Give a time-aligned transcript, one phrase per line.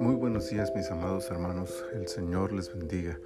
[0.00, 3.20] Muy buenos días mis amados hermanos, el Señor les bendiga.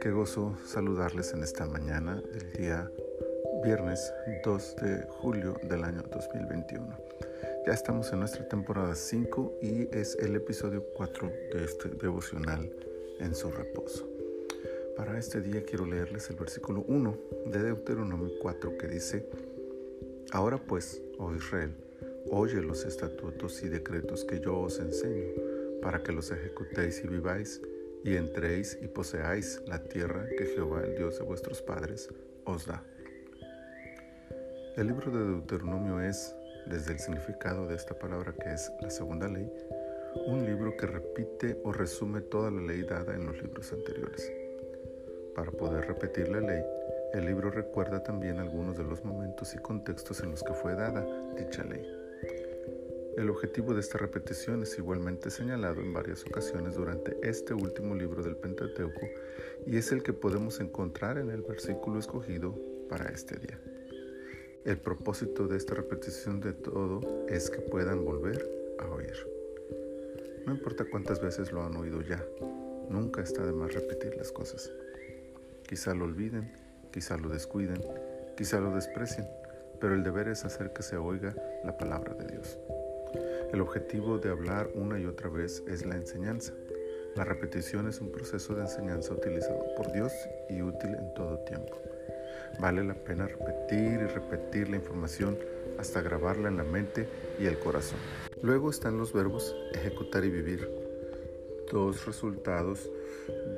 [0.00, 2.90] Qué gozo saludarles en esta mañana del día
[3.62, 6.96] viernes 2 de julio del año 2021.
[7.66, 12.72] Ya estamos en nuestra temporada 5 y es el episodio 4 de este devocional
[13.18, 14.08] en su reposo.
[14.96, 19.26] Para este día quiero leerles el versículo 1 de Deuteronomio 4 que dice,
[20.32, 21.74] Ahora pues, oh Israel,
[22.28, 25.34] oye los estatutos y decretos que yo os enseño,
[25.80, 27.60] para que los ejecutéis y viváis,
[28.04, 32.08] y entréis y poseáis la tierra que Jehová, el Dios de vuestros padres,
[32.44, 32.82] os da.
[34.76, 36.34] El libro de Deuteronomio es,
[36.66, 39.50] desde el significado de esta palabra que es la segunda ley,
[40.26, 44.32] un libro que repite o resume toda la ley dada en los libros anteriores.
[45.34, 46.62] Para poder repetir la ley,
[47.12, 51.04] el libro recuerda también algunos de los momentos y contextos en los que fue dada
[51.36, 51.84] dicha ley.
[53.16, 58.22] El objetivo de esta repetición es igualmente señalado en varias ocasiones durante este último libro
[58.22, 59.00] del Pentateuco
[59.66, 62.54] y es el que podemos encontrar en el versículo escogido
[62.88, 63.58] para este día.
[64.64, 68.48] El propósito de esta repetición de todo es que puedan volver
[68.78, 69.14] a oír.
[70.46, 72.24] No importa cuántas veces lo han oído ya,
[72.88, 74.70] nunca está de más repetir las cosas.
[75.66, 76.50] Quizá lo olviden
[76.90, 77.80] quizá lo descuiden,
[78.36, 79.26] quizá lo desprecien,
[79.80, 82.58] pero el deber es hacer que se oiga la palabra de Dios.
[83.52, 86.52] El objetivo de hablar una y otra vez es la enseñanza.
[87.16, 90.12] La repetición es un proceso de enseñanza utilizado por Dios
[90.48, 91.76] y útil en todo tiempo.
[92.60, 95.36] Vale la pena repetir y repetir la información
[95.78, 97.08] hasta grabarla en la mente
[97.40, 97.98] y el corazón.
[98.40, 100.70] Luego están los verbos ejecutar y vivir,
[101.70, 102.90] dos resultados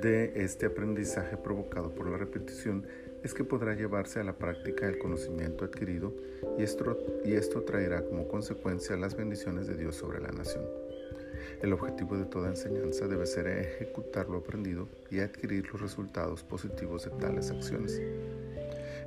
[0.02, 2.86] de este aprendizaje provocado por la repetición
[3.22, 6.12] es que podrá llevarse a la práctica el conocimiento adquirido
[6.58, 10.64] y esto, y esto traerá como consecuencia las bendiciones de Dios sobre la nación.
[11.62, 17.04] El objetivo de toda enseñanza debe ser ejecutar lo aprendido y adquirir los resultados positivos
[17.04, 18.00] de tales acciones.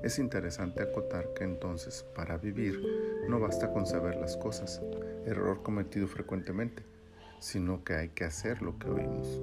[0.04, 2.80] Es interesante acotar que entonces, para vivir,
[3.28, 4.82] no basta con saber las cosas,
[5.26, 6.84] error cometido frecuentemente,
[7.40, 9.42] sino que hay que hacer lo que oímos.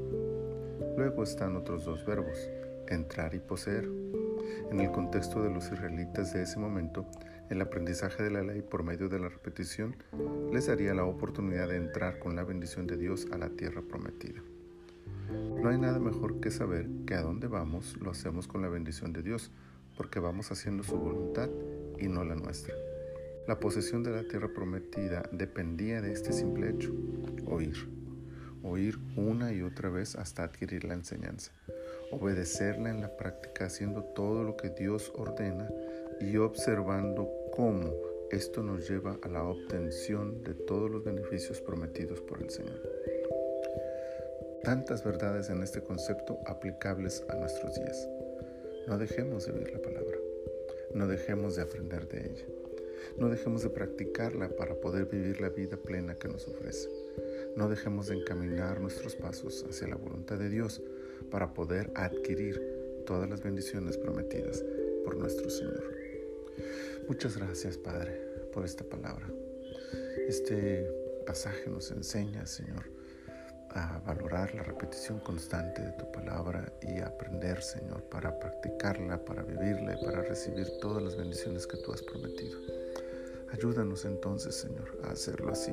[0.96, 2.38] Luego están otros dos verbos,
[2.88, 3.88] entrar y poseer.
[4.70, 7.06] En el contexto de los israelitas de ese momento,
[7.50, 9.96] el aprendizaje de la ley por medio de la repetición
[10.52, 14.40] les daría la oportunidad de entrar con la bendición de Dios a la tierra prometida.
[15.62, 19.12] No hay nada mejor que saber que a dónde vamos lo hacemos con la bendición
[19.12, 19.50] de Dios,
[19.96, 21.48] porque vamos haciendo su voluntad
[21.98, 22.74] y no la nuestra.
[23.46, 26.92] La posesión de la tierra prometida dependía de este simple hecho,
[27.46, 27.76] oír.
[28.62, 31.52] Oír una y otra vez hasta adquirir la enseñanza
[32.12, 35.68] obedecerla en la práctica haciendo todo lo que Dios ordena
[36.20, 37.90] y observando cómo
[38.30, 42.80] esto nos lleva a la obtención de todos los beneficios prometidos por el Señor.
[44.62, 48.08] Tantas verdades en este concepto aplicables a nuestros días.
[48.86, 50.18] No dejemos de oír la palabra,
[50.94, 52.44] no dejemos de aprender de ella,
[53.18, 56.88] no dejemos de practicarla para poder vivir la vida plena que nos ofrece.
[57.56, 60.82] No dejemos de encaminar nuestros pasos hacia la voluntad de Dios
[61.30, 62.60] para poder adquirir
[63.06, 64.64] todas las bendiciones prometidas
[65.04, 65.84] por nuestro Señor.
[67.08, 68.12] Muchas gracias, Padre,
[68.52, 69.26] por esta palabra.
[70.28, 70.88] Este
[71.26, 72.84] pasaje nos enseña, Señor,
[73.70, 79.42] a valorar la repetición constante de tu palabra y a aprender, Señor, para practicarla, para
[79.42, 82.81] vivirla y para recibir todas las bendiciones que tú has prometido.
[83.52, 85.72] Ayúdanos entonces, Señor, a hacerlo así.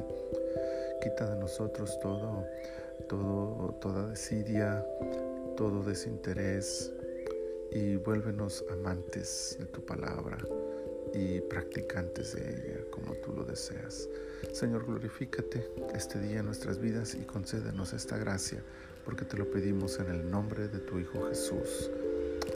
[1.02, 2.46] Quita de nosotros todo,
[3.08, 4.86] todo, toda desidia,
[5.56, 6.92] todo desinterés
[7.72, 10.38] y vuélvenos amantes de tu palabra
[11.14, 14.10] y practicantes de ella como tú lo deseas.
[14.52, 18.62] Señor, glorifícate este día en nuestras vidas y concédenos esta gracia,
[19.06, 21.90] porque te lo pedimos en el nombre de tu Hijo Jesús.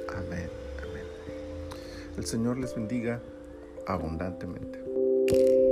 [0.10, 0.50] Amén,
[0.82, 1.06] amén.
[2.18, 3.22] El Señor les bendiga
[3.88, 4.83] abundantemente.
[5.34, 5.63] thank you